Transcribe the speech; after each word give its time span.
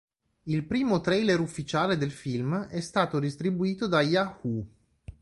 Il 0.45 0.65
primo 0.65 0.99
trailer 0.99 1.39
ufficiale 1.39 1.95
del 1.95 2.09
film 2.09 2.59
è 2.65 2.81
stato 2.81 3.19
distribuito 3.19 3.85
da 3.85 4.01
Yahoo! 4.01 4.65